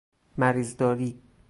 مریض 0.37 0.75
داری 0.77 1.21